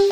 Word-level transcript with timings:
राम 0.00 0.08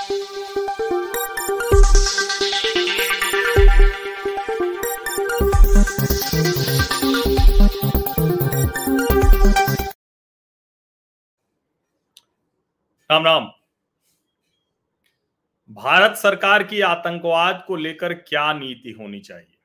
राम। 13.25 13.53
भारत 15.71 16.17
सरकार 16.17 16.63
की 16.63 16.81
आतंकवाद 16.81 17.65
को 17.67 17.77
लेकर 17.77 18.15
क्या 18.15 18.53
नीति 18.53 18.91
होनी 18.91 19.21
चाहिए? 19.21 19.59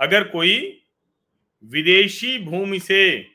अगर 0.00 0.28
कोई 0.28 0.82
विदेशी 1.64 2.38
भूमि 2.38 2.80
से 2.80 3.30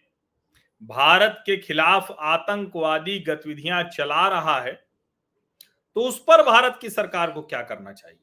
भारत 0.84 1.44
के 1.46 1.58
खिलाफ 1.58 2.12
आतंकवादी 2.20 3.20
गतिविधियाँ 3.20 3.84
चला 3.84 4.28
रहा 4.28 4.62
है 4.62 4.83
तो 5.96 6.02
उस 6.02 6.20
पर 6.20 6.44
भारत 6.44 6.78
की 6.82 6.90
सरकार 6.90 7.32
को 7.32 7.42
क्या 7.42 7.62
करना 7.62 7.94
चाहिए? 7.94 8.20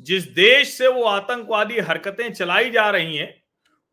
जिस 0.00 0.24
देश 0.24 0.78
से 0.78 0.88
वो 0.88 1.04
आतंकवादी 1.04 1.78
हरकतें 1.78 2.32
चलाई 2.32 2.70
जा 2.70 2.90
रही 2.90 3.16
हैं, 3.16 3.42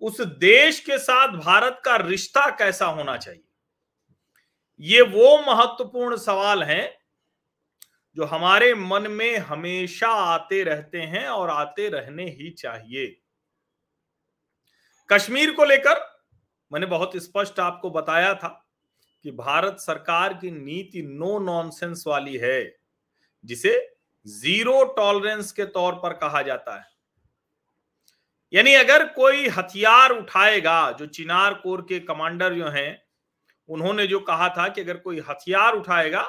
उस 0.02 0.22
देश 0.22 0.80
के 0.80 0.98
साथ 0.98 1.28
भारत 1.28 1.82
का 1.86 1.96
रिश्ता 1.96 2.50
कैसा 2.50 2.86
होना 2.86 3.18
चाहिए? 3.18 3.44
ये 4.80 5.02
वो 5.02 5.38
महत्वपूर्ण 5.38 6.18
सवाल 6.18 6.64
हैं, 6.64 6.98
जो 8.16 8.24
हमारे 8.24 8.74
मन 8.74 9.08
में 9.08 9.38
हमेशा 9.38 10.08
आते 10.08 10.64
रहते 10.64 11.02
हैं 11.02 11.28
और 11.28 11.50
आते 11.50 11.90
रहने 11.90 12.30
ही 12.30 12.50
चाहिए। 12.50 13.22
कश्मीर 15.10 15.52
को 15.52 15.66
लेकर 15.66 16.18
मैंने 16.74 16.86
बहुत 16.86 17.12
स्पष्ट 17.16 17.60
आपको 17.60 17.90
बताया 17.90 18.34
था 18.34 18.67
कि 19.28 19.32
भारत 19.32 19.78
सरकार 19.80 20.34
की 20.34 20.50
नीति 20.52 21.02
नो 21.02 21.38
नॉनसेंस 21.40 22.04
वाली 22.08 22.36
है, 22.38 22.76
जिसे 23.46 23.72
ज़ीरो 24.26 24.84
टॉलरेंस 24.98 25.52
के 25.52 25.66
तौर 25.66 25.94
पर 25.94 26.14
कहा 26.14 26.42
जाता 26.42 26.76
है। 26.76 26.86
यानी 28.54 28.74
अगर 28.74 29.08
कोई 29.08 29.48
हथियार 29.48 30.12
उठाएगा, 30.12 30.92
जो 30.92 31.06
चिनार 31.06 31.54
कोर 31.54 31.82
के 31.82 32.00
कमांडर 32.00 32.56
जो 32.56 32.70
हैं, 32.70 33.04
उन्होंने 33.70 34.08
जो 34.08 34.20
कहा 34.20 34.50
था 34.50 34.68
कि 34.68 34.82
अगर 34.82 34.98
कोई 34.98 35.20
हथियार 35.20 35.74
उठाएगा 35.74 36.24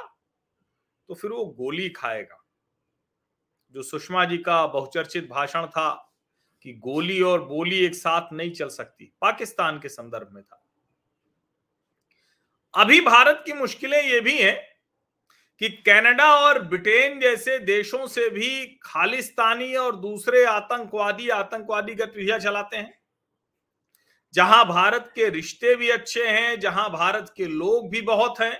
तो 1.08 1.14
फिर 1.14 1.30
वो 1.30 1.44
गोली 1.44 1.88
खाएगा। 1.90 2.44
जो 3.74 3.82
सुषमा 3.82 4.24
जी 4.24 4.38
का 4.38 4.66
बहुचर्चित 4.66 5.28
भाषण 5.30 5.66
था 5.66 5.90
कि 6.62 6.72
गोली 6.74 7.20
और 7.22 7.44
बोली 7.44 7.84
एक 7.86 7.94
साथ 7.94 8.32
नहीं 8.32 8.52
चल 8.52 8.68
सकती, 8.68 9.12
पाकिस्तान 9.20 9.78
के 9.78 9.88
संदर्भ 9.88 10.32
में 10.32 10.42
था। 10.42 10.57
अभी 12.78 13.00
भारत 13.00 13.42
की 13.46 13.52
मुश्किलें 13.52 14.02
ये 14.02 14.20
भी 14.20 14.36
हैं 14.38 14.56
कि 15.60 15.68
कनाडा 15.86 16.26
और 16.36 16.58
ब्रिटेन 16.62 17.18
जैसे 17.20 17.58
देशों 17.58 18.06
से 18.06 18.28
भी 18.30 18.64
खालिस्तानी 18.82 19.74
और 19.74 19.96
दूसरे 19.96 20.44
आतंकवादी 20.44 21.28
आतंकवादी 21.28 21.94
गतिविधियाँ 21.94 22.38
चलाते 22.38 22.76
हैं। 22.76 22.92
जहाँ 24.34 24.64
भारत 24.64 25.10
के 25.14 25.28
रिश्ते 25.28 25.74
भी 25.76 25.88
अच्छे 25.90 26.26
हैं, 26.26 26.58
जहाँ 26.60 26.88
भारत 26.90 27.32
के 27.36 27.44
लोग 27.44 27.88
भी 27.90 28.00
बहुत 28.00 28.40
हैं, 28.40 28.58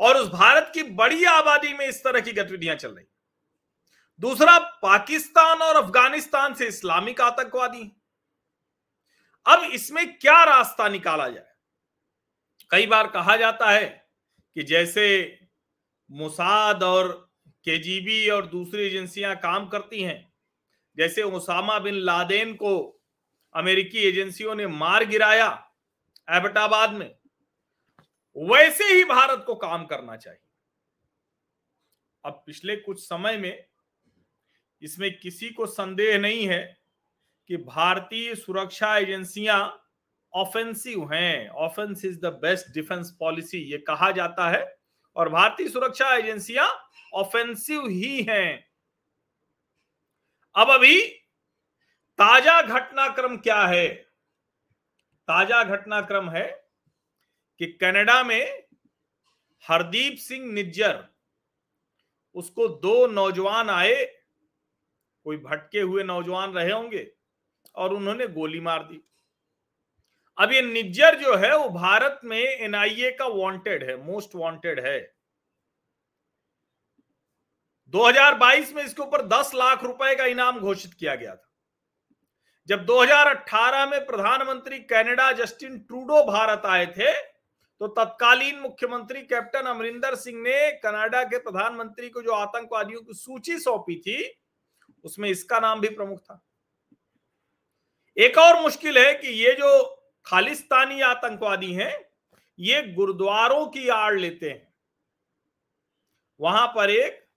और 0.00 0.16
उस 0.16 0.28
भारत 0.28 0.70
की 0.74 0.82
बड़ी 0.82 1.24
आबादी 1.24 1.72
में 1.72 1.86
इस 1.86 2.02
तरह 2.04 2.20
की 2.20 2.32
गतिविधियाँ 2.32 2.76
चल 2.76 2.90
रही 2.90 3.06
दूसरा, 4.20 4.58
पाकिस्तान 4.58 5.62
और 5.62 5.76
अफ़गानिस्तान 5.76 6.54
से 6.54 6.66
इस्लामिक 6.66 7.20
आतंकवादी 7.20 7.90
अब 9.46 9.64
इसमें 9.64 10.06
क्या 10.18 10.42
रास्ता 10.44 10.88
निकाला 10.88 11.28
जाए? 11.28 11.53
कई 12.70 12.86
बार 12.86 13.06
कहा 13.06 13.36
जाता 13.36 13.70
है 13.70 13.86
कि 14.56 14.62
जैसे 14.62 15.06
मुसाद 16.10 16.82
और 16.82 17.12
केजीबी 17.64 18.28
और 18.30 18.46
दूसरी 18.46 18.82
एजेंसियाँ 18.82 19.34
काम 19.36 19.66
करती 19.68 20.02
हैं, 20.02 20.32
जैसे 20.96 21.22
ओसामा 21.22 21.78
बिन 21.78 21.94
लादेन 21.94 22.54
को 22.54 23.00
अमेरिकी 23.54 23.98
एजेंसियों 23.98 24.54
ने 24.54 24.66
मार 24.66 25.04
गिराया 25.04 25.48
एबटाबाद 26.28 26.92
में, 26.92 27.14
वैसे 28.36 28.84
ही 28.84 29.04
भारत 29.04 29.44
को 29.46 29.54
काम 29.54 29.84
करना 29.84 30.16
चाहिए। 30.16 30.40
अब 32.24 32.42
पिछले 32.46 32.76
कुछ 32.76 33.00
समय 33.00 33.36
में 33.36 33.64
इसमें 34.82 35.18
किसी 35.18 35.48
को 35.50 35.66
संदेह 35.66 36.18
नहीं 36.18 36.46
है 36.48 36.62
कि 37.50 37.56
भारतीय 37.56 38.34
सुरक्षा 38.34 38.96
एजेंसियाँ 38.96 39.83
ऑफेंसिव 40.34 41.12
हैं। 41.12 41.48
Offence 41.48 42.04
is 42.04 42.18
the 42.20 42.32
best 42.42 42.72
defence 42.74 43.16
policy 43.20 43.58
ये 43.72 43.78
कहा 43.80 44.10
जाता 44.12 44.48
है। 44.50 44.64
और 45.16 45.28
भारतीय 45.28 45.68
सुरक्षा 45.68 46.14
एजेंसियाँ 46.14 46.68
ऑफेंसिव 47.14 47.86
ही 47.88 48.22
हैं। 48.22 48.66
अब 50.54 50.70
अभी 50.70 51.00
ताज़ा 52.18 52.60
घटनाक्रम 52.62 53.36
क्या 53.36 53.64
है? 53.66 53.88
ताज़ा 55.28 55.62
घटनाक्रम 55.66 56.28
है 56.30 56.46
कि 57.60 57.66
कनाडा 57.80 58.22
में 58.22 58.64
हरदीप 59.64 60.16
सिंह 60.18 60.52
निज्जर, 60.52 61.04
उसको 62.36 62.68
दो 62.68 63.06
नौजवान 63.06 63.70
आए। 63.70 64.04
कोई 65.26 65.36
भटके 65.36 65.80
हुए 65.80 66.02
नौजवान 66.02 66.52
रहे 66.52 66.70
होंगे 66.72 67.06
और 67.74 67.94
उन्होंने 67.94 68.26
गोली 68.28 68.60
मार 68.60 68.82
दी। 68.82 69.00
अब 70.38 70.52
ये 70.52 70.62
निज्जर 70.62 71.18
जो 71.18 71.34
है, 71.36 71.56
वो 71.58 71.68
भारत 71.70 72.20
में 72.24 72.38
एनआईए 72.38 73.10
का 73.10 73.26
वांटेड 73.26 73.82
है 73.90 73.96
मोस्ट 73.96 74.30
वांटेड 74.34 74.80
है। 74.80 74.98
2022 77.94 78.72
में 78.74 78.82
इसके 78.84 79.02
ऊपर 79.02 79.22
10 79.28 79.54
लाख 79.54 79.84
रुपए 79.84 80.14
का 80.14 80.24
इनाम 80.26 80.58
घोषित 80.60 80.94
किया 80.94 81.14
गया 81.14 81.34
था। 81.34 81.50
जब 82.68 82.84
2018 82.86 83.86
में 83.86 84.00
प्रधानमंत्री 84.06 84.78
कनाडा 84.80 85.30
जस्टिन 85.34 85.78
ट्रूडो 85.78 86.22
भारत 86.24 86.62
आए 86.66 86.86
थे 86.86 87.12
तो 87.80 87.86
तत्कालीन 87.88 88.58
मुख्यमंत्री 88.58 89.20
कैप्टन 89.22 89.66
अमरिंदर 89.66 90.14
सिंह 90.14 90.40
ने 90.42 90.70
कनाडा 90.78 91.22
के 91.24 91.38
प्रधानमंत्री 91.38 92.08
को 92.08 92.22
जो 92.22 92.32
आतंकवादियों 92.32 93.00
की 93.00 93.14
सूची 93.14 93.58
सौंपी 93.58 93.96
थी, 93.96 94.34
उसमें 95.04 95.28
इसका 95.28 95.58
नाम 95.60 95.80
भी 95.80 95.88
प्रमुख 95.88 96.20
था। 96.20 96.40
एक 98.16 98.38
और 98.38 98.60
मुश्किल 98.62 98.98
है 98.98 99.12
कि 99.14 99.28
ये 99.36 99.52
जो 99.52 99.93
खालिस्तानी 100.26 101.00
आतंकवादी 101.00 101.72
हैं, 101.72 102.08
ये 102.58 102.92
गुरुद्वारों 102.92 103.66
की 103.66 103.88
आड़ 103.88 104.20
लेते 104.20 104.50
हैं। 104.50 104.74
वहाँ 106.40 106.66
पर 106.68 106.90
एक 106.90 107.28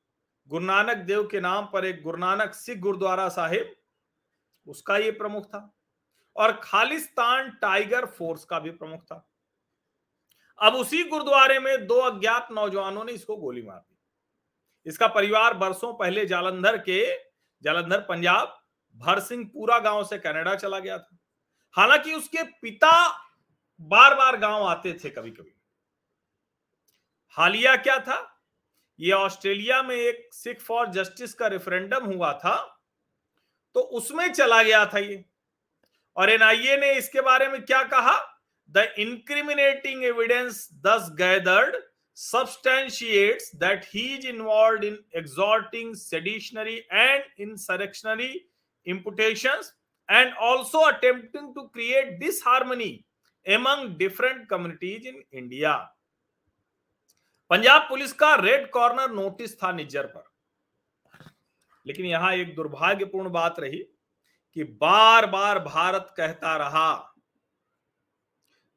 गुरु 0.47 0.65
नानक 0.65 0.97
देव 0.97 1.27
के 1.27 1.39
नाम 1.39 1.65
पर 1.65 1.85
एक 1.85 2.01
गुरु 2.01 2.17
नानक 2.17 2.53
सिख 2.53 2.77
गुरुद्वारा 2.77 3.29
साहिब, 3.29 3.75
उसका 4.67 4.97
ये 4.97 5.11
प्रमुख 5.11 5.45
था। 5.45 5.73
और 6.35 6.51
खालिस्तान 6.63 7.49
टाइगर 7.49 8.05
फोर्स 8.05 8.45
का 8.45 8.59
भी 8.59 8.71
प्रमुख 8.71 9.03
था। 9.03 9.29
अब 10.59 10.75
उसी 10.75 11.03
गुरुद्वारे 11.03 11.59
में 11.59 11.87
दो 11.87 11.99
अज्ञात 11.99 12.47
नौजवानों 12.51 13.03
ने 13.03 13.11
इसको 13.11 13.37
गोली 13.37 13.61
मार 13.61 13.77
दी। 13.77 13.97
इसका 14.85 15.07
परिवार 15.07 15.53
बरसों 15.53 15.93
पहले 15.93 16.25
जालंधर 16.25 16.77
के, 16.77 17.17
जालंधर, 17.63 17.99
पंजाब 17.99 18.63
भर 18.95 19.19
सिंह 19.19 19.49
पूरा 19.53 19.79
गाँव 19.79 20.03
से 20.03 20.17
कनाडा 20.17 20.55
चला 20.55 20.79
गया 20.79 20.97
था। 20.97 21.16
हालाँकि 21.77 22.13
उसके 22.13 22.43
पिता 22.43 22.91
बार 23.81 24.15
बार 24.15 24.37
गाँव 24.37 24.63
आते 24.63 24.93
थे 24.93 25.09
कभी 25.09 25.31
कभी 25.31 25.53
हालिया 27.37 27.75
क्या 27.75 27.99
था? 27.99 28.43
ये 28.99 29.11
ऑस्ट्रेलिया 29.11 29.81
में 29.83 29.95
एक 29.95 30.29
सिख 30.33 30.61
फॉर 30.61 30.87
जस्टिस 30.87 31.33
का 31.33 31.47
रेफरेंडम 31.47 32.05
हुआ 32.05 32.33
था 32.33 32.55
तो 33.73 33.79
उसमें 33.79 34.31
चला 34.33 34.63
गया 34.63 34.85
था 34.85 34.99
ये। 34.99 35.25
और 36.15 36.29
एनआईए 36.29 36.77
ने 36.77 36.93
इसके 36.93 37.21
बारे 37.21 37.47
में 37.47 37.61
क्या 37.65 37.83
कहा? 37.83 38.17
The 38.69 38.93
incriminating 38.99 40.03
evidence 40.05 40.69
thus 40.85 41.09
gathered 41.11 41.75
substantiates 42.17 43.51
that 43.61 43.83
he 43.85 44.03
is 44.13 44.23
involved 44.25 44.83
in 44.83 44.95
exhorting 45.13 45.93
seditionary 45.93 46.77
and 46.91 47.21
insurrectionary 47.37 48.47
imputations 48.85 49.73
and 50.09 50.31
also 50.41 50.85
attempting 50.85 51.53
to 51.53 51.69
create 51.69 52.19
disharmony 52.19 53.05
among 53.45 53.97
different 53.97 54.47
communities 54.47 55.05
in 55.05 55.23
India. 55.33 55.75
Punjab 57.51 57.81
police 57.89 58.11
का 58.13 58.33
रेड 58.35 58.69
कॉर्नर 58.69 59.11
नोटिस 59.11 59.55
था 59.57 59.71
निज्जर 59.71 60.05
पर 60.05 60.23
लेकिन 61.85 62.05
यहाँ 62.05 62.33
एक 62.35 62.55
दुर्भाग्यपूर्ण 62.55 63.29
बात 63.31 63.59
रही 63.59 63.77
कि 64.55 64.63
बार 64.81 65.25
बार 65.25 65.59
भारत 65.59 66.13
कहता 66.17 66.55
रहा 66.57 66.89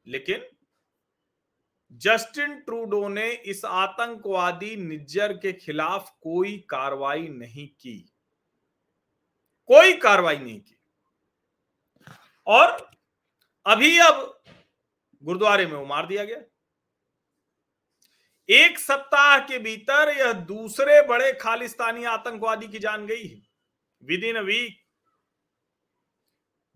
लेकिन 0.07 0.45
जस्टिन 2.01 2.55
ट्रूडो 2.59 3.07
ने 3.09 3.29
इस 3.51 3.63
आतंकवादी 3.65 4.75
निज्जर 4.77 5.33
के 5.37 5.51
खिलाफ 5.53 6.09
कोई 6.23 6.57
कार्रवाई 6.69 7.27
नहीं 7.29 7.67
की 7.79 7.97
कोई 9.69 9.93
कार्रवाई 9.97 10.37
नहीं 10.37 10.59
की 10.59 10.77
और 12.51 12.91
अभी 13.65 13.97
अब 13.97 14.43
गुरुद्वारे 15.23 15.65
में 15.65 15.73
वो 15.73 15.85
मार 15.85 16.07
दिया 16.07 16.25
गया। 16.25 16.37
एक 18.49 18.79
सप्ताह 18.79 19.39
के 19.39 19.59
भीतर 19.59 20.17
यह 20.17 20.33
दूसरे 20.33 21.07
बड़े 21.07 21.33
खालिस्तानी 21.33 22.03
आतंकवादी 22.03 22.67
की 22.67 22.79
जान 22.79 23.05
गई 23.05 23.27
है। 23.27 23.41
विद 24.03 24.23
इन 24.23 24.37
वीक 24.37 24.77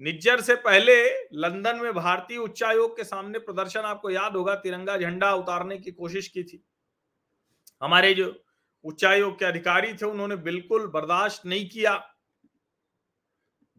निज्जर 0.01 0.41
से 0.41 0.55
पहले 0.55 1.23
लंदन 1.33 1.79
में 1.79 1.93
भारतीय 1.93 2.37
उच्चायोग 2.37 2.97
के 2.97 3.03
सामने 3.03 3.39
प्रदर्शन 3.39 3.79
आपको 3.79 4.09
याद 4.09 4.35
होगा, 4.35 4.55
तिरंगा 4.55 4.97
झंडा 4.97 5.33
उतारने 5.33 5.77
की 5.77 5.91
कोशिश 5.91 6.27
की 6.27 6.43
थी। 6.43 6.65
हमारे 7.83 8.13
जो 8.13 8.43
उच्चायोग 8.83 9.39
के 9.39 9.45
अधिकारी 9.45 9.93
थे, 9.93 10.05
उन्होंने 10.05 10.35
बिल्कुल 10.35 10.87
बर्दाश्त 10.87 11.45
नहीं 11.45 11.69
किया। 11.69 12.15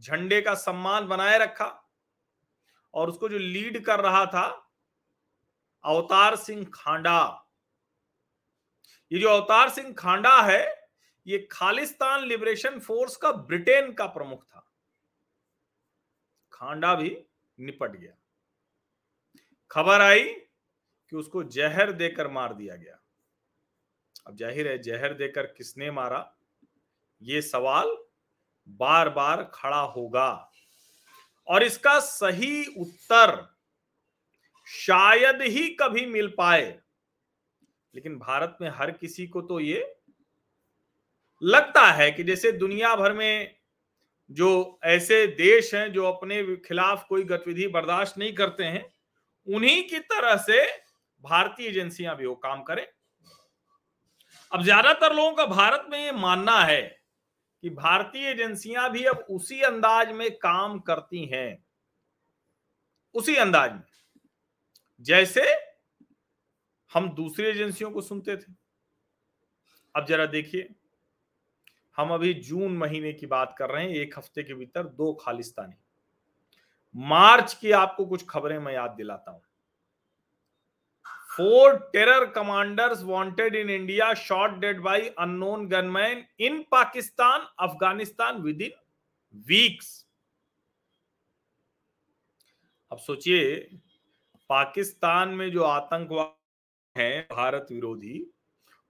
झंडे 0.00 0.40
का 0.40 0.54
सम्मान 0.54 1.08
बनाए 1.08 1.38
रखा। 1.38 1.85
और 2.96 3.08
उसको 3.08 3.28
जो 3.28 3.38
लीड 3.38 3.84
कर 3.84 4.00
रहा 4.00 4.24
था, 4.26 4.72
अवतार 5.84 6.36
सिंह 6.36 6.66
खांडा। 6.74 7.48
ये 9.12 9.18
जो 9.18 9.28
अवतार 9.28 9.70
सिंह 9.70 9.92
खांडा 9.92 10.40
है, 10.42 10.90
ये 11.26 11.48
खालिस्तान 11.52 12.24
लिबरेशन 12.24 12.78
फोर्स 12.80 13.16
का 13.16 13.32
ब्रिटेन 13.32 13.92
का 13.92 14.06
प्रमुख 14.06 14.44
था। 14.44 14.66
खांडा 16.52 16.94
भी 16.94 17.10
निपट 17.58 17.96
गया। 17.96 18.12
खबर 19.70 20.00
आई 20.00 20.24
कि 20.24 21.16
उसको 21.16 21.42
जहर 21.42 21.92
देकर 21.92 22.28
मार 22.28 22.54
दिया 22.54 22.76
गया। 22.76 22.98
अब 24.26 24.36
ज़ाहिर 24.36 24.68
है, 24.68 24.78
जहर 24.78 25.14
देकर 25.14 25.46
किसने 25.46 25.90
मारा? 25.90 26.36
ये 27.22 27.42
सवाल 27.42 27.96
बार 28.68 29.08
बार 29.08 29.50
खड़ा 29.54 29.80
होगा। 29.80 30.52
और 31.48 31.62
इसका 31.62 31.98
सही 32.00 32.64
उत्तर 32.78 33.36
शायद 34.68 35.42
ही 35.42 35.68
कभी 35.80 36.06
मिल 36.06 36.28
पाए। 36.38 36.64
लेकिन 37.94 38.18
भारत 38.18 38.56
में 38.60 38.68
हर 38.70 38.90
किसी 38.90 39.26
को 39.26 39.40
तो 39.42 39.60
ये 39.60 39.84
लगता 41.42 41.86
है 41.92 42.10
कि 42.10 42.24
जैसे 42.24 42.52
दुनिया 42.52 42.94
भर 42.96 43.12
में 43.12 43.54
जो 44.30 44.78
ऐसे 44.84 45.26
देश 45.28 45.74
हैं 45.74 45.92
जो 45.92 46.04
अपने 46.04 46.42
खिलाफ 46.58 47.04
कोई 47.08 47.24
गतिविधि 47.24 47.66
बर्दाश्त 47.68 48.18
नहीं 48.18 48.32
करते 48.34 48.64
हैं, 48.64 48.84
उन्हीं 49.46 49.82
की 49.88 49.98
तरह 50.00 50.36
से 50.38 50.64
भारतीय 51.24 51.68
एजेंसियाँ 51.68 52.16
भी 52.16 52.26
वो 52.26 52.34
काम 52.36 52.62
करें। 52.62 52.86
अब 54.52 54.62
ज़्यादातर 54.62 55.14
लोगों 55.14 55.32
का 55.32 55.46
भारत 55.46 55.86
में 55.90 55.98
ये 55.98 56.12
मानना 56.12 56.58
है 56.60 56.82
कि 57.62 57.70
भारतीय 57.70 58.28
एजेंसियाँ 58.28 58.90
भी 58.90 59.04
अब 59.04 59.16
उसी 59.16 59.60
अंदाज 59.60 60.12
में 60.12 60.38
काम 60.38 60.78
करती 60.78 61.24
हैं। 61.24 61.66
उसी 63.14 63.36
अंदाज 63.36 63.72
में। 63.72 63.82
जैसे 65.00 65.42
हम 66.94 67.10
दूसरी 67.14 67.46
एजेंसियों 67.46 67.90
को 67.90 68.00
सुनते 68.00 68.36
थे। 68.36 68.52
अब 69.96 70.06
जरा 70.06 70.26
देखिए, 70.26 70.74
हम 71.96 72.14
अभी 72.14 72.34
जून 72.34 72.76
महीने 72.76 73.12
की 73.12 73.26
बात 73.26 73.54
कर 73.58 73.70
रहे 73.70 73.84
हैं, 73.84 73.90
एक 73.90 74.18
हफ़्ते 74.18 74.42
के 74.42 74.54
भीतर 74.54 74.82
दो 74.82 75.12
खालिस्तानी। 75.12 75.74
मार्च 76.96 77.54
की 77.54 77.72
आपको 77.72 78.06
कुछ 78.06 78.26
खबरें 78.28 78.58
मैं 78.58 78.72
याद 78.72 78.90
दिलाता 78.90 79.30
हूँ। 79.30 79.42
Four 81.38 81.74
terror 81.92 82.24
commanders 82.24 83.02
wanted 83.02 83.54
in 83.54 83.70
India 83.70 84.14
shot 84.14 84.50
dead 84.50 84.80
by 84.80 85.08
unknown 85.18 85.66
gunmen 85.68 86.24
in 86.40 86.62
Pakistan 86.70 87.46
Afghanistan 87.58 88.42
within 88.62 88.72
weeks 89.46 90.02
अब 92.92 92.98
सोचिए, 92.98 93.54
पाकिस्तान 94.50 95.28
में 95.28 95.50
जो 95.50 95.62
आतंकवाद 95.62 96.34
है, 96.96 97.20
भारत 97.22 97.66
विरोधी, 97.70 98.26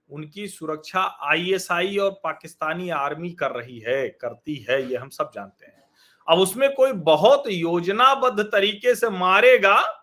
उनकी 0.09 0.47
सुरक्षा 0.47 1.01
आईएसआई 1.01 1.97
और 1.97 2.11
पाकिस्तानी 2.23 2.89
आर्मी 2.89 3.31
कर 3.31 3.51
रही 3.51 3.79
है, 3.79 4.07
करती 4.09 4.55
है, 4.69 4.81
ये 4.89 4.97
हम 4.97 5.09
सब 5.09 5.31
जानते 5.35 5.65
हैं। 5.65 5.83
अब 6.27 6.39
उसमें 6.39 6.73
कोई 6.73 6.91
बहुत 6.91 7.43
योजनाबद्ध 7.47 8.43
तरीके 8.43 8.95
से 8.95 9.09
मारेगा 9.09 9.96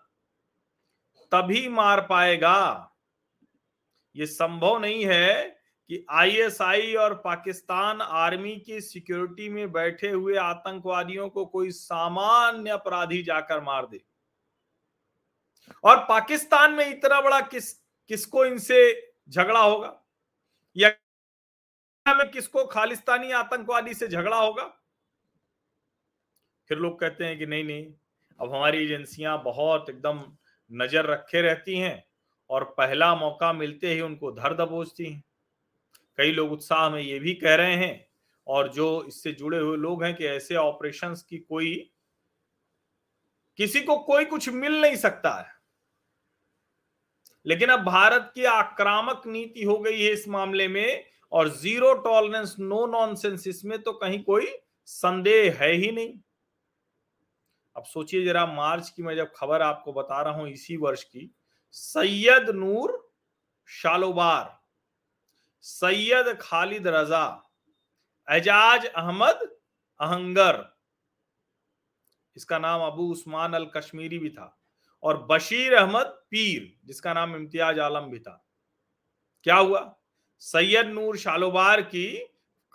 तभी 1.35 1.67
मार 1.69 2.01
पाएगा। 2.01 2.91
ये 4.15 4.25
संभव 4.25 4.77
नहीं 4.77 5.05
है 5.05 5.43
कि 5.89 6.05
आईएसआई 6.09 6.93
और 6.93 7.13
पाकिस्तान 7.13 8.01
आर्मी 8.01 8.55
की 8.57 8.81
सिक्योरिटी 8.81 9.49
में 9.49 9.71
बैठे 9.71 10.09
हुए 10.09 10.35
आतंकवादियों 10.35 11.29
को 11.29 11.45
कोई 11.45 11.71
सामान्य 11.71 12.69
अपराधी 12.69 13.23
जाकर 13.23 13.61
मार 13.61 13.85
दे। 13.85 14.03
और 15.83 15.97
पाकिस्तान 15.97 16.73
में 16.73 16.87
इतना 16.87 17.21
बड़ा 17.21 17.41
किस, 17.41 17.73
किसको 18.07 18.45
इनसे 18.45 19.11
झगड़ा 19.29 19.59
होगा? 19.59 20.01
या 20.77 20.89
में 22.07 22.31
किसको 22.31 22.65
खालिस्तानी 22.65 23.31
आतंकवादी 23.31 23.93
से 23.93 24.07
झगड़ा 24.07 24.37
होगा? 24.37 24.63
फिर 26.67 26.77
लोग 26.77 26.99
कहते 26.99 27.25
हैं 27.25 27.39
कि 27.39 27.45
नहीं 27.45 27.63
नहीं, 27.63 27.93
अब 28.39 28.53
हमारी 28.55 28.83
एजेंसियाँ 28.83 29.43
बहुत 29.43 29.89
एकदम 29.89 30.37
नज़र 30.71 31.05
रखे 31.05 31.41
रहती 31.41 31.77
हैं 31.77 32.03
और 32.49 32.63
पहला 32.77 33.13
मौका 33.15 33.51
मिलते 33.53 33.93
ही 33.93 34.01
उनको 34.01 34.31
धर 34.31 34.53
दबोचती 34.55 35.05
हैं। 35.05 35.23
कई 36.17 36.31
लोग 36.31 36.51
उत्साह 36.51 36.89
में 36.89 37.01
ये 37.01 37.19
भी 37.19 37.33
कह 37.33 37.55
रहे 37.55 37.75
हैं 37.75 38.07
और 38.47 38.71
जो 38.73 39.03
इससे 39.07 39.31
जुड़े 39.31 39.59
हुए 39.59 39.77
लोग 39.77 40.03
हैं 40.03 40.15
कि 40.15 40.25
ऐसे 40.25 40.55
ऑपरेशंस 40.55 41.23
की 41.23 41.37
कोई, 41.39 41.73
किसी 43.59 43.81
को 43.81 43.97
कोई 43.97 44.25
कुछ 44.25 44.49
मिल 44.49 44.81
नहीं 44.81 44.95
सकता 44.95 45.33
है। 45.39 45.53
लेकिन 47.45 47.69
अब 47.69 47.83
भारत 47.85 48.31
की 48.35 48.45
आक्रामक 48.45 49.23
नीति 49.27 49.63
हो 49.63 49.77
गई 49.77 50.01
है 50.01 50.11
इस 50.11 50.27
मामले 50.27 50.67
में 50.67 51.05
और 51.31 51.49
ज़ीरो 51.49 51.93
टॉलरेंस, 51.95 52.55
नो 52.59 52.85
नॉनसेंस, 52.87 53.47
इसमें 53.47 53.81
तो 53.81 53.91
कहीं 53.93 54.23
कोई 54.23 54.47
संदेह 54.87 55.57
है 55.61 55.71
ही 55.71 55.91
नहीं। 55.91 56.13
अब 57.75 57.83
सोचिए 57.83 58.25
जरा, 58.25 58.45
मार्च 58.45 58.89
की 58.89 59.03
मैं 59.03 59.15
जब 59.15 59.31
खबर 59.35 59.61
आपको 59.61 59.93
बता 59.93 60.21
रहा 60.21 60.33
हूँ 60.33 60.49
इसी 60.49 60.77
वर्ष 60.77 61.03
की, 61.03 61.35
सैयद 61.71 62.49
नूर 62.49 63.13
शालोबार, 63.69 64.59
सैयद 65.61 66.37
खालिद 66.41 66.87
रजा, 66.87 67.25
एजाज 68.27 68.85
अहमद 68.85 69.57
अहंगर, 69.99 70.63
इसका 72.35 72.59
नाम 72.59 72.81
अबू 72.81 73.11
उस्मान 73.11 73.53
अल 73.53 73.65
कश्मीरी 73.65 74.19
भी 74.19 74.29
था, 74.29 74.57
और 75.03 75.25
बशीर 75.25 75.73
अहमद 75.73 76.05
पीर, 76.05 76.77
जिसका 76.85 77.13
नाम 77.13 77.35
इम्तियाज़ 77.35 77.79
आलम 77.79 78.09
भी 78.09 78.19
था। 78.19 78.45
क्या 79.43 79.55
हुआ? 79.55 79.95
सैयद 80.39 80.87
नूर 80.87 81.17
शालोबार 81.17 81.81
की 81.81 82.07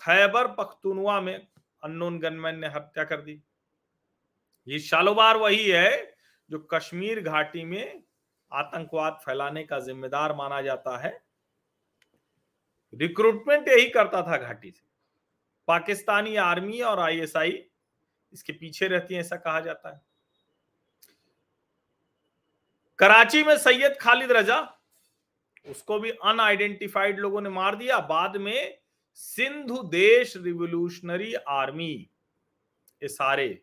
खैबर 0.00 0.47
पख्तूनवा 0.49 1.21
में 1.21 1.47
अननोन 1.83 2.19
गनमैन 2.19 2.59
ने 2.59 2.66
हत्या 2.66 3.04
कर 3.04 3.21
दी। 3.21 3.42
ये 4.67 4.79
शालोबार 4.79 5.37
वही 5.37 5.69
है 5.69 6.17
जो 6.50 6.59
कश्मीर 6.73 7.21
घाटी 7.21 7.64
में 7.64 8.02
आतंकवाद 8.52 9.19
फैलाने 9.25 9.62
का 9.64 9.79
जिम्मेदार 9.81 10.35
माना 10.35 10.61
जाता 10.62 10.97
है। 10.99 11.12
रिक्रूटमेंट 12.93 13.69
यही 13.69 13.88
करता 13.88 14.23
था 14.23 14.37
घाटी 14.37 14.71
से। 14.71 14.83
पाकिस्तानी 15.69 16.37
आर्मी 16.37 16.81
और 16.81 17.00
आईएसआई 17.00 17.64
इसके 18.33 18.52
पीछे 18.52 18.88
रहती 18.88 19.14
है, 19.14 19.21
ऐसा 19.21 19.37
कहा 19.37 19.61
जाता 19.61 19.95
है। 19.95 20.00
कराची 22.99 23.43
में 23.45 23.57
सैयद 23.59 23.97
खालिद 24.00 24.33
रजा, 24.33 24.61
उसको 25.64 25.99
भी 26.00 26.11
अनआइडेंटिफाइड 26.11 27.19
लोगों 27.19 27.40
ने 27.40 27.49
मार 27.49 27.76
दिया। 27.76 27.99
बाद 28.00 28.37
में 28.37 28.79
सिंधु 29.14 29.83
देश 29.83 30.37
रिवोल्यूशनरी 30.37 31.35
आर्मी, 31.35 32.11
ये 33.02 33.09
सारे 33.09 33.62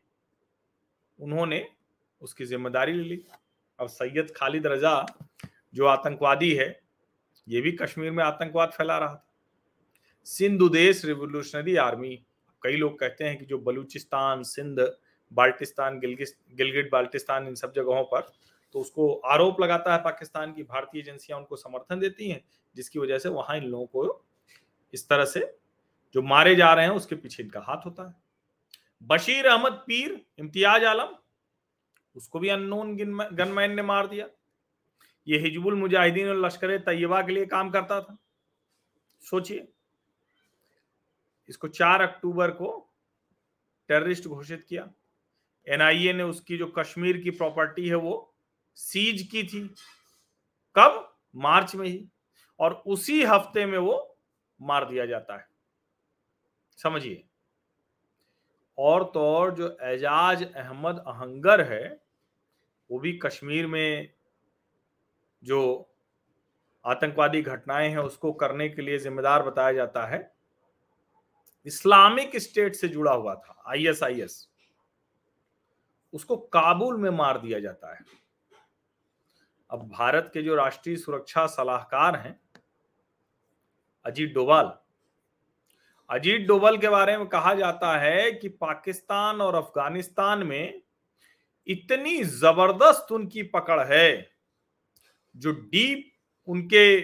उन्होंने 1.20 1.66
उसकी 2.22 2.46
ज़िम्मेदारी 2.46 2.94
ले 2.94 3.04
ली। 3.04 3.24
अब 3.80 3.88
सैयद 3.90 4.32
खालिद 4.36 4.68
रजा, 4.68 5.06
जो 5.74 5.86
आतंकवादी 5.86 6.54
है, 6.54 6.68
ये 7.48 7.62
भी 7.62 7.72
कश्मीर 7.74 8.12
में 8.12 8.24
आतंकवाद 8.24 8.72
फैला 8.72 8.98
रहा 8.98 9.14
था। 9.16 9.24
सिंधु 10.28 10.70
देश 10.70 11.04
रिवोल्यूशनरी 11.06 11.76
आर्मी, 11.78 12.16
कई 12.62 12.76
लोग 12.76 13.00
कहते 13.00 13.24
हैं 13.24 13.38
कि 13.40 13.46
जो 13.46 13.58
बलूचिस्तान, 13.60 14.44
सिंध, 14.44 14.80
बाल्टिस्तान 15.32 16.00
गिलगिट 16.00 16.90
बाल्टिस्तान, 16.92 17.48
इन 17.48 17.56
सब 17.56 17.74
जगहों 17.74 18.04
पर 18.06 18.22
तो 18.76 18.80
उसको 18.80 19.14
आरोप 19.26 19.62
लगाता 19.62 19.94
है 19.94 20.00
पाकिस्तान 20.04 20.54
की 20.54 20.64
भारतीय 20.64 21.02
एजेंसियाँ 21.02 21.40
उनको 21.40 21.56
समर्थन 21.56 22.00
देती 22.00 22.30
हैं, 22.30 22.42
जिसकी 22.76 23.00
वजह 23.00 23.18
से 23.20 23.30
वहाँ 23.30 23.58
इन 23.58 23.64
लोगों 23.64 23.86
को 23.86 24.26
इस 24.94 25.08
तरह 25.10 25.26
से 25.26 25.40
जो 26.16 26.22
मारे 26.22 26.56
जा 26.56 26.74
रहे 26.74 26.86
हैं, 26.86 26.92
उसके 26.92 27.16
पीछे 27.16 27.44
इनका 27.44 27.60
हाथ 27.60 27.86
होता 27.86 28.08
है। 28.08 28.14
बशीर 29.04 29.48
अहमद 29.48 29.74
पीर, 29.74 30.26
इम्तियाज़ 30.40 30.86
आलम, 30.86 31.16
उसको 32.16 32.40
भी 32.40 32.50
अननोन 32.50 32.98
गनमैन 33.34 33.72
ने 33.72 33.82
मार 33.82 34.08
दिया। 34.08 34.28
ये 35.28 35.40
हिजबुल 35.40 35.76
मुजाहिदीन 35.76 36.30
और 36.30 36.36
लश्कर 36.36 36.78
तैयबा 36.78 37.22
के 37.22 37.32
लिए 37.32 37.46
काम 37.46 37.70
करता 37.70 38.02
था। 38.02 38.18
सोचिए, 39.22 39.68
इसको 41.50 41.68
चार 41.68 42.02
अक्टूबर 42.02 42.52
को 42.52 42.94
टेररिस्ट 43.88 44.28
घोषित 44.28 44.66
किया। 44.70 44.92
एनआईए 45.68 46.14
ने 46.14 46.24
उसकी 46.24 46.58
जो 46.58 46.68
कश्मीर 46.68 47.18
की 47.18 47.32
प्रॉपर्टी 47.32 47.88
है, 47.88 47.96
वो 47.96 48.36
सीज 48.76 49.22
की 49.22 49.44
थी। 49.44 49.76
कब? 50.76 51.18
मार्च 51.36 51.76
में 51.76 51.88
ही। 51.88 52.10
और 52.60 52.84
उसी 52.88 53.24
हफ़्ते 53.24 53.66
में 53.66 53.78
वो 53.78 54.18
मार 54.62 54.90
दिया 54.90 55.06
जाता 55.06 55.38
है। 55.38 55.48
समझिए। 56.78 57.27
और 58.78 59.04
तो 59.04 59.22
और 59.22 59.56
जो 59.56 59.78
एजाज 59.82 60.44
अहमद 60.54 61.04
अहंगर 61.08 61.62
है, 61.62 62.02
वो 62.92 63.00
भी 63.00 63.14
कश्मीर 63.18 63.68
में 63.68 64.14
जो 65.44 65.90
आतंकवादी 66.86 67.42
घटनाएँ 67.42 67.90
हैं, 67.90 67.98
उसको 67.98 68.32
करने 68.34 68.70
के 68.70 68.82
लिए 68.82 69.00
जिम्मेदार 69.00 69.44
बताया 69.44 69.72
जाता 69.74 70.06
है। 70.06 70.36
इस्लामिक 71.66 72.38
स्टेट 72.38 72.76
से 72.76 72.88
जुड़ा 72.88 73.12
हुआ 73.12 73.36
था 73.36 73.64
आईएसआईएस 73.68 74.50
उसको 76.14 76.38
काबुल 76.38 76.98
में 76.98 77.10
मार 77.10 77.38
दिया 77.42 77.60
जाता 77.60 77.94
है। 77.96 78.06
अब 79.72 79.90
भारत 79.90 80.30
के 80.34 80.42
जो 80.42 80.56
राष्ट्रीय 80.56 80.98
सुरक्षा 80.98 81.48
सलाहकार 81.48 82.16
हैं, 82.16 82.40
अजीत 84.06 84.34
डोभाल 84.34 84.78
अजीत 86.10 86.48
डोभाल 86.48 86.78
के 86.78 86.90
बारे 86.90 87.18
में 87.18 87.28
कहा 87.28 87.54
जाता 87.54 87.98
है 87.98 88.32
कि 88.32 88.50
पाकिस्तान 88.50 89.42
और 89.42 89.56
अफ़गानिस्तान 89.56 90.44
में 90.44 90.82
इतनी 91.68 92.24
ज़बरदस्त 92.24 93.12
उनकी 93.12 93.44
पकड़ 93.44 93.82
है, 93.82 94.32
जो 95.36 95.52
डीप 95.52 96.12
उनके 96.48 97.02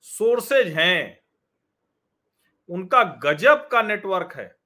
सोर्सेज 0.00 0.68
हैं, 0.68 1.22
उनका 2.68 3.02
गजब 3.04 3.68
का 3.72 3.82
नेटवर्क 3.82 4.32
है। 4.36 4.56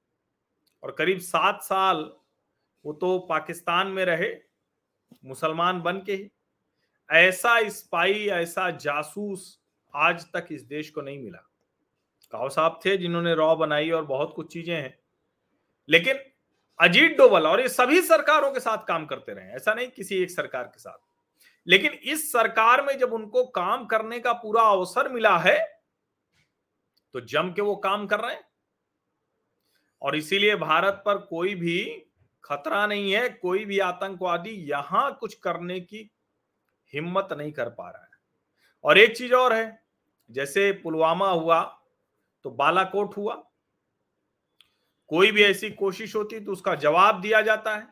और 0.83 0.95
करीब 0.99 1.19
सात 1.19 1.63
साल 1.63 2.13
वो 2.85 2.93
तो 2.93 3.19
पाकिस्तान 3.19 3.87
में 3.87 4.05
रहे, 4.05 4.35
मुसलमान 5.25 5.81
बन 5.83 5.99
के 5.99 6.15
ही। 6.15 6.31
ऐसा 7.11 7.69
स्पाई, 7.69 8.27
ऐसा 8.27 8.71
जासूस 8.71 9.61
आज 9.95 10.25
तक 10.25 10.49
इस 10.51 10.63
देश 10.63 10.91
को 10.91 11.03
नहीं 11.03 11.19
मिला। 11.19 11.49
काव 12.33 12.49
साहब 12.49 12.81
थे 12.85 12.97
जिन्होंने 12.97 13.35
रॉ 13.35 13.55
बनाई 13.57 13.91
और 13.91 14.05
बहुत 14.05 14.33
कुछ 14.37 14.53
चीज़ें 14.53 14.75
हैं। 14.75 14.99
लेकिन 15.89 16.19
अजीत 16.81 17.17
डोवल 17.19 17.47
और 17.47 17.61
ये 17.61 17.69
सभी 17.69 18.01
सरकारों 18.03 18.51
के 18.53 18.61
साथ 18.61 18.85
काम 18.89 19.07
करते 19.07 19.33
रहे 19.33 19.53
ऐसा 19.57 19.75
नहीं 19.75 19.89
किसी 19.89 20.17
एक 20.17 20.31
सरकार 20.31 20.65
के 20.65 20.79
साथ। 20.79 20.99
लेकिन 21.67 21.93
इस 21.93 22.31
सरकार 22.33 22.83
में 22.85 22.97
जब 22.99 23.13
उनको 23.13 23.45
काम 23.47 23.85
करने 23.87 24.19
का 24.21 24.33
पूरा 24.33 24.63
अवसर 24.63 25.09
मिला 25.09 25.37
है 25.39 25.59
तो 27.15 27.21
जम 27.23 27.53
के 27.53 27.63
वो 27.63 27.77
काम 27.77 28.07
कर 28.07 28.21
रहे 28.21 28.35
हैं। 28.35 28.45
और 30.03 30.17
इसीलिए 30.17 30.57
भारत 30.57 31.03
पर 31.07 31.19
कोई 31.21 31.55
भी 31.55 31.83
खतरा 32.45 32.87
नहीं 32.87 33.13
है, 33.13 33.29
कोई 33.29 33.65
भी 33.65 33.79
आतंकवादी 33.79 34.51
यहाँ 34.71 35.17
कुछ 35.21 35.35
करने 35.35 35.81
की 35.81 36.11
हिम्मत 36.93 37.29
नहीं 37.33 37.53
कर 37.53 37.69
पा 37.69 37.89
रहा 37.91 38.03
है। 38.03 38.19
और 38.85 38.99
एक 38.99 39.17
चीज़ 39.17 39.35
और 39.35 39.53
है, 39.53 39.83
जैसे 40.31 40.71
पुलवामा 40.73 41.31
हुआ 41.31 41.63
तो 42.47 42.51
बालाकोट 42.53 43.17
हुआ। 43.17 43.35
कोई 45.11 45.31
भी 45.33 45.43
ऐसी 45.45 45.71
कोशिश 45.73 46.15
होती 46.17 46.39
तो 46.41 46.53
उसका 46.53 46.75
जवाब 46.77 47.21
दिया 47.21 47.41
जाता 47.43 47.75
है। 47.77 47.87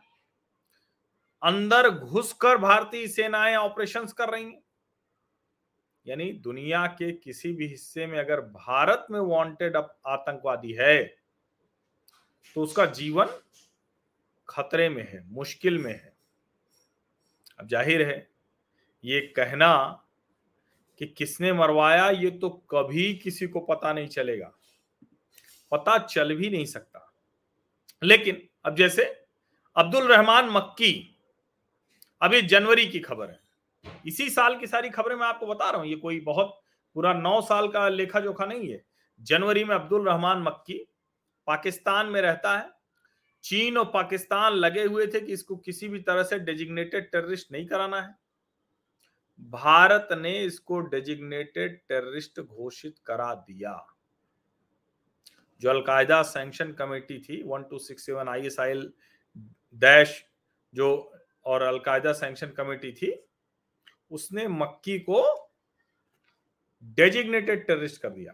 अंदर 1.42 1.88
घुसकर 1.90 2.58
भारतीय 2.58 3.06
सेनाएँ 3.08 3.56
ऑपरेशंस 3.56 4.12
कर 4.12 4.28
रही 4.28 4.44
हैं। 4.44 4.62
यानी 6.06 6.30
दुनिया 6.40 6.86
के 6.88 7.10
किसी 7.14 7.52
भी 7.52 7.66
हिस्से 7.66 8.06
में 8.06 8.18
अगर 8.18 8.40
भारत 8.40 9.06
में 9.10 9.18
वांटेड 9.20 9.76
आतंकवादी 9.76 10.72
है 10.72 11.02
तो 12.56 12.62
उसका 12.62 12.86
जीवन 12.86 13.38
खतरे 14.48 14.88
में 14.88 15.02
है, 15.02 15.24
मुश्किल 15.26 15.78
में 15.78 15.92
है। 15.92 16.14
अब 17.60 17.68
ज़ाहिर 17.68 18.02
है, 18.04 18.28
ये 19.04 19.20
कहना 19.36 19.74
कि 20.98 21.06
किसने 21.06 21.52
मरवाया, 21.52 22.10
ये 22.10 22.30
तो 22.30 22.50
कभी 22.50 23.14
किसी 23.14 23.46
को 23.46 23.60
पता 23.60 23.92
नहीं 23.92 24.06
चलेगा। 24.06 24.52
पता 25.72 25.98
चल 25.98 26.34
भी 26.34 26.50
नहीं 26.50 26.64
सकता। 26.64 27.14
लेकिन 28.02 28.48
अब 28.64 28.76
जैसे 28.76 29.04
अब्दुल 29.76 30.04
रहमान 30.04 30.48
मक्की 30.50 31.18
अभी 32.22 32.42
जनवरी 32.42 32.86
की 32.86 33.00
खबर 33.00 33.30
है। 33.30 33.40
इसी 34.06 34.30
साल 34.30 34.56
की 34.56 34.66
सारी 34.66 34.90
खबरें 34.90 35.16
मैं 35.16 35.26
आपको 35.26 35.46
बता 35.46 35.70
रहा 35.70 35.80
हूँ, 35.80 35.88
ये 35.88 35.96
कोई 35.96 36.20
बहुत 36.20 36.60
पूरा 36.94 37.12
नौ 37.12 37.40
साल 37.40 37.68
का 37.68 37.88
लेखा 37.88 38.20
जोखा 38.20 38.44
नहीं 38.44 38.68
है। 38.68 38.84
जनवरी 39.20 39.64
में 39.64 39.74
अब्दुल 39.74 40.08
रहमान 40.08 40.42
मक्की 40.42 40.86
पाकिस्तान 41.46 42.06
में 42.06 42.20
रहता 42.22 42.58
है। 42.58 42.70
चीन 43.42 43.78
और 43.78 43.84
पाकिस्तान 43.84 44.52
लगे 44.52 44.82
हुए 44.84 45.06
थे 45.06 45.20
कि 45.20 45.32
इसको 45.32 45.56
किसी 45.56 45.88
भी 45.88 45.98
तरह 45.98 46.22
से 46.22 46.38
डेजिग्नेटेड 46.38 47.10
टेररिस्ट 47.10 47.52
नहीं 47.52 47.66
कराना 47.66 48.00
है। 48.00 48.23
भारत 49.40 50.08
ने 50.12 50.38
इसको 50.40 50.78
डेजिग्नेटेड 50.80 51.78
टेररिस्ट 51.88 52.40
घोषित 52.40 52.98
करा 53.06 53.34
दिया। 53.34 53.74
जो 55.62 55.70
अलकायदा 55.70 56.22
सैंक्शन 56.22 56.72
कमेटी 56.72 57.18
थी 57.18 57.42
one 57.42 57.62
two 57.62 57.78
six 57.78 58.06
seven 58.06 58.28
I 58.28 58.46
S 58.46 58.58
I 58.60 58.74
Daesh 59.74 60.24
जो 60.74 60.88
और 61.46 61.62
अलकायदा 61.62 62.12
सैंक्शन 62.12 62.50
कमेटी 62.50 62.92
थी, 62.92 63.12
उसने 64.10 64.46
मक्की 64.48 64.98
को 64.98 65.22
डेजिग्नेटेड 66.96 67.66
टेररिस्ट 67.66 68.00
कर 68.02 68.10
दिया। 68.10 68.32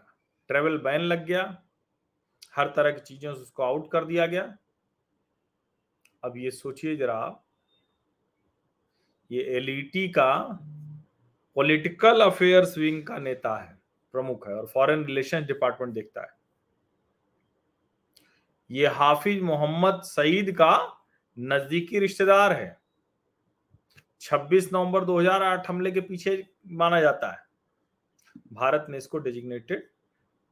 ट्रेवल 0.49 0.77
बैन 0.77 1.01
लग 1.01 1.25
गया। 1.25 1.43
हर 2.55 2.67
तरह 2.67 2.91
की 2.91 3.01
चीज़ों 3.01 3.33
से 3.35 3.41
उसको 3.41 3.63
आउट 3.63 3.91
कर 3.91 4.05
दिया 4.05 4.25
गया। 4.25 4.43
अब 6.23 6.37
ये 6.37 6.51
सोचिए 6.51 6.95
जरा, 6.95 7.43
ये 9.31 9.43
एलईटी 9.57 10.07
का 10.09 10.31
पॉलिटिकल 11.55 12.21
अफेयर्स 12.21 12.77
विंग 12.77 13.03
का 13.03 13.17
नेता 13.17 13.55
है, 13.63 13.81
प्रमुख 14.11 14.47
है 14.47 14.55
और 14.55 14.65
फॉरेन 14.65 15.05
रिलेशन 15.05 15.45
डिपार्टमेंट 15.45 15.93
देखता 15.93 16.21
है। 16.21 16.39
ये 18.71 18.87
हाफिज 18.87 19.41
मोहम्मद 19.41 20.01
सईद 20.01 20.51
का 20.51 20.97
नजदीकी 21.39 21.99
रिश्तेदार 21.99 22.53
है। 22.53 22.81
26 24.19 24.73
नवंबर 24.73 25.05
2008 25.05 25.67
हमले 25.67 25.91
के 25.91 26.01
पीछे 26.01 26.47
माना 26.67 27.01
जाता 27.01 27.31
है। 27.31 27.45
भारत 28.53 28.85
ने 28.89 28.97
इसको 28.97 29.17
डेजिग्नेटेड 29.17 29.89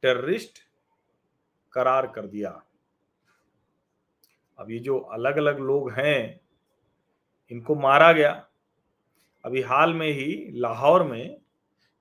टेररिस्ट 0.02 0.58
करार 1.72 2.06
कर 2.06 2.26
दिया। 2.26 2.62
अब 4.58 4.70
ये 4.70 4.78
जो 4.78 4.98
अलग 4.98 5.36
अलग 5.36 5.58
लोग 5.58 5.92
हैं, 5.92 6.40
इनको 7.50 7.74
मारा 7.74 8.12
गया। 8.12 8.49
अभी 9.44 9.62
हाल 9.62 9.94
में 9.94 10.08
ही 10.08 10.50
लाहौर 10.52 11.02
में 11.02 11.40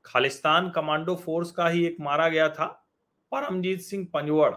खालिस्तान 0.06 0.70
कमांडो 0.70 1.16
फोर्स 1.16 1.52
का 1.52 1.68
ही 1.68 1.86
एक 1.86 1.98
मारा 2.00 2.28
गया 2.30 2.50
था, 2.50 2.66
परमजीत 3.32 3.82
सिंह 3.82 4.08
पंजवड़। 4.14 4.54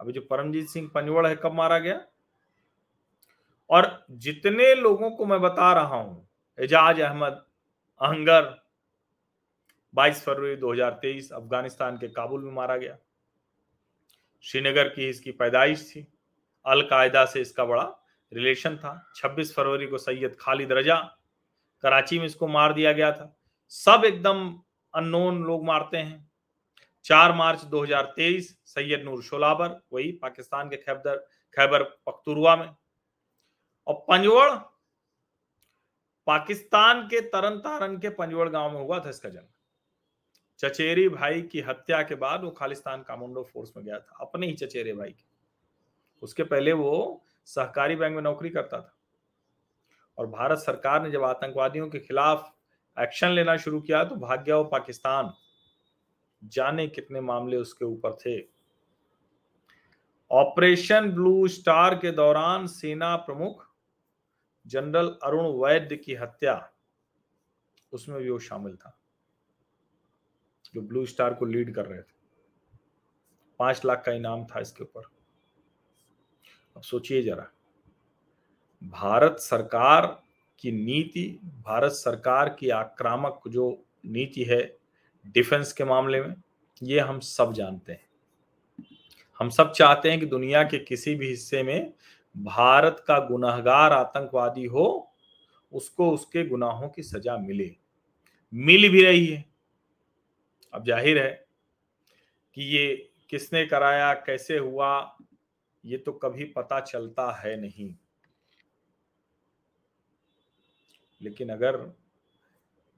अभी 0.00 0.12
जो 0.12 0.20
परमजीत 0.20 0.68
सिंह 0.68 0.90
पंजवड़ 0.94 1.26
है, 1.26 1.36
कब 1.36 1.52
मारा 1.52 1.78
गया? 1.78 2.00
और 3.70 4.06
जितने 4.10 4.74
लोगों 4.74 5.10
को 5.10 5.26
मैं 5.26 5.40
बता 5.40 5.72
रहा 5.72 5.96
हूँ, 5.96 6.28
एजाज 6.58 7.00
अहमद 7.00 7.44
अहंगर 8.00 8.54
22 9.94 10.22
फरवरी 10.22 10.56
2023 10.56 11.32
अफ़गानिस्तान 11.32 11.96
के 11.96 12.08
काबुल 12.08 12.44
में 12.44 12.52
मारा 12.52 12.76
गया। 12.76 12.96
श्रीनगर 14.44 14.88
की 14.88 15.08
इसकी 15.08 15.32
पैदाइश 15.32 15.90
थी, 15.90 16.06
अलकायदा 16.66 17.24
से 17.24 17.40
इसका 17.40 17.64
बड़ा 17.64 17.84
रिलेशन 18.34 18.76
था। 18.76 19.12
26 19.16 19.54
फरवरी 19.54 19.86
को 19.86 19.98
सैयद 19.98 20.36
खालिद 20.40 20.72
रजा, 20.72 21.16
कराची 21.82 22.18
में 22.18 22.26
इसको 22.26 22.46
मार 22.46 22.72
दिया 22.72 22.92
गया 22.92 23.12
था। 23.12 23.36
सब 23.68 24.02
एकदम 24.04 24.60
अननोन 24.94 25.44
लोग 25.44 25.64
मारते 25.64 25.96
हैं। 25.96 26.30
4 27.04 27.32
मार्च 27.32 27.64
2023 27.64 28.58
सैयद 28.64 29.02
नूर 29.02 29.22
शोलाबर, 29.22 29.80
वही 29.92 30.12
पाकिस्तान 30.12 30.70
के 30.70 30.76
खैबर 30.76 31.16
खैबर 31.54 31.82
पख्तुरवा 31.82 32.56
में। 32.56 32.76
और 33.86 33.94
पंजवड़, 33.94 34.50
पाकिस्तान 36.26 37.06
के 37.06 37.20
तरन 37.20 37.58
तारन 37.58 37.98
के 37.98 38.08
पंजवड़ 38.08 38.48
गाँव 38.48 38.72
में 38.72 38.80
हुआ 38.80 39.00
था 39.00 39.10
इसका 39.10 39.28
जन्म। 39.28 39.48
चचेरी 40.58 41.08
भाई 41.08 41.42
की 41.42 41.60
हत्या 41.60 42.02
के 42.02 42.14
बाद 42.14 42.44
वो 42.44 42.50
खालिस्तान 42.50 43.02
कामुंडो 43.02 43.42
फोर्स 43.42 43.72
में 43.76 43.86
गया 43.86 43.98
था, 43.98 44.16
अपने 44.20 44.46
ही 44.46 44.52
चचेरे 44.52 44.92
भाई 44.92 45.10
के। 45.10 45.24
उसके 46.22 46.42
पहले 46.42 46.72
वो 46.72 47.23
सहकारी 47.48 47.96
बैंक 47.96 48.14
में 48.14 48.22
नौकरी 48.22 48.50
करता 48.50 48.80
था। 48.80 48.96
और 50.18 50.26
भारत 50.26 50.58
सरकार 50.58 51.02
ने 51.02 51.10
जब 51.10 51.22
आतंकवादियों 51.22 51.88
के 51.88 51.98
खिलाफ 51.98 52.52
एक्शन 52.96 53.28
लेना 53.28 53.56
शुरू 53.56 53.80
किया 53.80 54.02
तो 54.04 54.16
भाग 54.16 54.44
गया 54.44 54.56
वो 54.56 54.64
पाकिस्तान। 54.64 55.32
जाने 56.42 56.86
कितने 56.88 57.20
मामले 57.20 57.56
उसके 57.56 57.84
ऊपर 57.84 58.14
थे। 58.16 58.40
ऑपरेशन 60.30 61.10
ब्लू 61.10 61.46
स्टार 61.48 61.94
के 61.94 62.10
दौरान 62.10 62.66
सेना 62.66 63.14
प्रमुख 63.16 63.66
जनरल 64.66 65.08
अरुण 65.22 65.46
वैद्य 65.58 65.96
की 65.96 66.14
हत्या, 66.14 66.72
उसमें 67.92 68.20
भी 68.22 68.30
वो 68.30 68.38
शामिल 68.38 68.76
था, 68.76 68.96
जो 70.74 70.80
ब्लू 70.80 71.04
स्टार 71.06 71.34
को 71.34 71.44
लीड 71.44 71.74
कर 71.74 71.86
रहे 71.86 72.00
थे। 72.00 72.12
पाँच 73.60 73.84
लाख 73.84 74.02
का 74.06 74.12
इनाम 74.12 74.44
था 74.44 74.60
इसके 74.60 74.82
ऊपर। 74.84 75.02
अब 76.76 76.82
सोचिए 76.82 77.22
जरा। 77.22 77.50
भारत 78.82 79.36
सरकार 79.40 80.06
की 80.58 80.72
नीति, 80.72 81.38
भारत 81.64 81.92
सरकार 81.92 82.48
की 82.48 82.68
आक्रामक 82.70 83.40
जो 83.48 83.84
नीति 84.06 84.44
है 84.44 84.60
डिफेंस 85.26 85.72
के 85.72 85.84
मामले 85.84 86.20
में, 86.20 86.34
ये 86.82 87.00
हम 87.00 87.20
सब 87.20 87.52
जानते 87.52 87.92
हैं। 87.92 88.08
हम 89.40 89.48
सब 89.50 89.72
चाहते 89.72 90.10
हैं 90.10 90.20
कि 90.20 90.26
दुनिया 90.26 90.62
के 90.62 90.78
किसी 90.78 91.14
भी 91.14 91.28
हिस्से 91.28 91.62
में 91.62 91.92
भारत 92.36 93.04
का 93.08 93.18
गुनाहगार 93.18 93.92
आतंकवादी 93.92 94.64
हो, 94.64 95.10
उसको 95.72 96.10
उसके 96.10 96.44
गुनाहों 96.46 96.88
की 96.88 97.02
सजा 97.02 97.36
मिले। 97.38 97.70
मिल 98.52 98.88
भी 98.88 99.04
रही 99.04 99.26
है। 99.26 99.44
अब 100.72 100.84
ज़ाहिर 100.84 101.18
है 101.18 101.46
कि 102.56 102.62
ये 102.76 102.94
किसने 103.30 103.64
कराया, 103.66 104.12
कैसे 104.14 104.58
हुआ 104.58 105.16
ये 105.84 105.96
तो 105.96 106.12
कभी 106.12 106.44
पता 106.46 106.80
चलता 106.80 107.30
है 107.32 107.56
नहीं। 107.60 107.94
लेकिन 111.20 111.48
अगर 111.48 111.76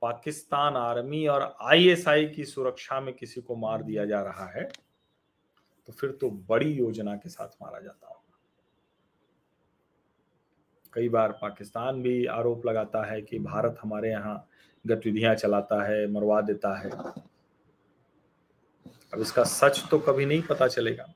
पाकिस्तान 0.03 0.77
आर्मी 0.77 1.27
और 1.27 1.43
आईएसआई 1.63 2.27
की 2.27 2.45
सुरक्षा 2.45 3.01
में 3.01 3.15
किसी 3.15 3.41
को 3.41 3.57
मार 3.57 3.83
दिया 3.83 4.05
जा 4.05 4.21
रहा 4.23 4.47
है 4.51 4.65
तो 5.89 5.93
फिर 5.93 6.11
तो 6.11 6.31
बड़ी 6.49 6.73
योजना 6.73 7.15
के 7.17 7.29
साथ 7.29 7.49
मारा 7.63 7.81
जाता 7.81 8.09
होगा। 8.09 8.39
कई 10.93 11.09
बार 11.09 11.33
पाकिस्तान 11.33 12.03
भी 12.03 12.25
आरोप 12.27 12.67
लगाता 12.67 13.05
है 13.05 13.21
कि 13.23 13.39
भारत 13.39 13.79
हमारे 13.83 14.11
यहाँ 14.11 14.49
गतिविधियाँ 14.85 15.35
चलाता 15.35 15.83
है, 15.85 16.07
मरवा 16.07 16.41
देता 16.41 16.75
है। 16.79 16.91
अब 19.15 19.21
इसका 19.21 19.45
सच 19.45 19.83
तो 19.91 19.99
कभी 19.99 20.27
नहीं 20.27 20.43
पता 20.43 20.69
चलेगा। 20.69 21.07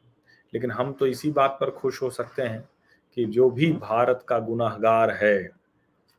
लेकिन 0.54 0.70
हम 0.70 0.92
तो 0.92 1.06
इसी 1.06 1.30
बात 1.30 1.58
पर 1.60 1.70
खुश 1.70 2.02
हो 2.02 2.10
सकते 2.10 2.42
हैं 2.42 2.68
कि 3.14 3.24
जो 3.24 3.50
भी 3.50 3.72
भारत 3.72 4.24
का 4.28 4.38
गुनाहगार 4.38 5.10
है, 5.10 5.50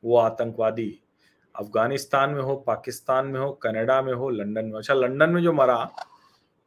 वो 0.04 0.18
आतंकवादी 0.18 1.00
अफ़गानिस्तान 1.56 2.30
में 2.30 2.42
हो, 2.42 2.56
पाकिस्तान 2.56 3.28
में 3.28 3.40
हो, 3.40 3.52
कनाडा 3.52 4.02
में 4.02 4.14
हो, 4.14 4.30
लंदन 4.30 4.66
में 4.66 4.74
अच्छा 4.74 4.94
लंदन 4.94 5.30
में 5.30 5.42
जो 5.44 5.54
मरा, 5.54 5.92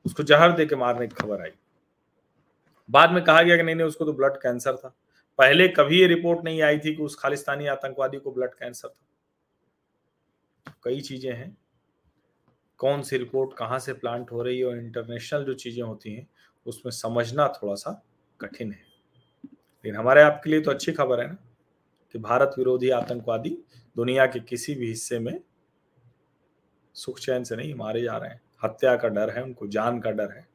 उसको 0.06 0.22
जहर 0.22 0.52
दे 0.52 0.66
के 0.66 0.76
मारने 0.76 1.06
की 1.06 1.14
खबर 1.14 1.40
आई। 1.40 1.50
बाद 2.90 3.10
में 3.10 3.24
कहा 3.24 3.42
गया 3.42 3.56
कि 3.56 3.62
नहीं 3.62 3.74
नहीं, 3.74 3.86
उसको 3.86 4.04
तो 4.04 4.12
ब्लड 4.12 4.36
कैंसर 4.36 4.76
था। 4.76 4.94
पहले 5.38 5.68
कभी 5.68 6.00
ये 6.00 6.06
रिपोर्ट 6.06 6.44
नहीं 6.44 6.62
आई 6.62 6.78
थी 6.78 6.94
कि 6.94 7.02
उस 7.02 7.16
खालिस्तानी 7.16 7.66
आतंकवादी 7.66 8.18
को 8.18 8.32
ब्लड 8.32 8.54
कैंसर 8.54 8.88
था। 8.88 9.06
कई 10.84 11.00
चीज़ें 11.00 11.32
हैं। 11.32 11.56
कौन 12.78 13.02
सी 13.02 13.16
रिपोर्ट 13.16 13.56
कहाँ 13.58 13.78
से 13.78 13.92
प्लांट 13.92 14.32
हो 14.32 14.42
रही 14.42 14.58
है 14.58 14.64
और 14.64 14.78
इंटरनेशनल 14.78 15.44
जो 15.44 15.54
चीज़ें 15.54 15.82
होती 15.82 16.14
हैं 16.14 16.26
उसमें 16.66 16.90
समझना 16.90 17.48
थोड़ा 17.48 17.74
सा 17.74 18.02
कठिन 18.40 18.72
है। 18.72 18.82
लेकिन 19.44 19.96
हमारे 19.96 20.22
आपके 20.22 20.50
लिए 20.50 20.60
तो 20.60 20.70
अच्छी 20.70 20.92
खबर 20.92 21.20
है 21.20 21.28
ना 21.28 21.36
कि 22.12 22.18
भारत 22.18 22.50
विरोधी 22.58 22.90
आतंकवादी 22.90 23.58
दुनिया 23.96 24.26
के 24.26 24.40
किसी 24.40 24.74
भी 24.74 24.88
हिस्से 24.88 25.18
में 25.18 25.40
सुख 26.94 27.18
चैन 27.18 27.44
से 27.44 27.56
नहीं 27.56 27.74
मारे 27.74 28.02
जा 28.02 28.16
रहे 28.16 28.30
हैं। 28.30 28.40
हत्या 28.64 28.96
का 28.96 29.08
डर 29.08 29.30
है, 29.30 29.42
उनको 29.42 29.66
जान 29.66 30.00
का 30.00 30.10
डर 30.10 30.32
है। 30.32 30.48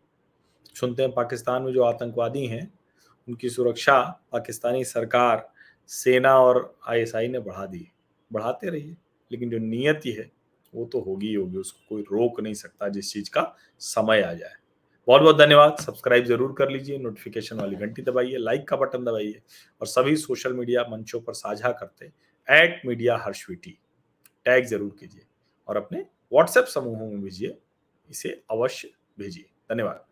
सुनते 0.76 1.04
हैं 1.04 1.12
पाकिस्तान 1.12 1.62
में 1.62 1.74
जो 1.74 1.84
आतंकवादी 1.84 2.46
हैं, 2.48 2.80
उनकी 3.28 3.50
सुरक्षा 3.50 4.02
पाकिस्तानी 4.32 4.84
सरकार, 4.84 5.52
सेना 5.88 6.40
और 6.40 6.78
आईएसआई 6.88 7.28
ने 7.28 7.40
बढ़ा 7.40 7.66
दी 7.66 7.92
बढ़ाते 8.34 8.70
रहिए, 8.70 8.98
लेकिन 9.32 9.50
जो 9.50 9.58
नियति 9.58 10.12
है, 10.12 10.32
वो 10.76 10.86
तो 10.86 11.02
होगी 11.02 11.28
ही 11.28 11.34
होगी, 11.34 11.58
उसको 11.58 11.86
कोई 11.90 12.02
रोक 12.02 12.42
नहीं 12.42 12.54
सकता 12.54 12.90
जिस 12.90 13.14
चीज़ 13.14 13.30
का 13.30 13.56
समय 13.80 14.22
आ 14.22 14.34
जाए। 14.34 14.54
बहुत 15.10 15.22
बहुत 15.22 15.38
धन्यवाद। 15.38 15.78
सब्सक्राइब 15.82 16.26
ज़रूर 16.26 16.54
कर 16.58 16.70
लीजिए 16.70 16.98
नोटिफिकेशन 16.98 17.60
वाली 17.60 17.76
घंटी 17.76 18.02
दबाइए 18.02 18.38
लाइक 18.38 18.68
का 18.68 18.76
बटन 18.78 19.04
दबाइए 19.06 19.42
और 19.82 19.88
सभी 19.88 20.16
सोशल 20.16 20.54
मीडिया 20.54 20.84
मंचों 20.90 21.20
पर 21.22 21.34
साझा 21.34 21.72
करते 21.80 22.06
एट 22.48 22.82
मीडिया 22.86 23.16
हर्षवीटी 23.18 23.78
टैग 24.46 24.66
ज़रूर 24.66 24.96
कीजिए 25.00 25.26
और 25.68 25.78
अपने 25.78 26.06
व्हाट्सएप 26.32 26.66
समूहों 26.66 27.08
में 27.08 27.22
भेजिए, 27.22 27.58
इसे 28.10 28.30
अवश्य 28.52 28.90
भेजिए। 29.20 29.46
धन्यवाद। 29.72 30.06